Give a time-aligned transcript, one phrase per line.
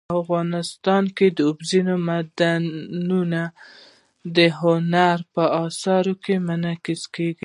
[0.19, 3.41] افغانستان کې اوبزین معدنونه
[4.35, 7.39] د هنر په اثار کې منعکس کېږي.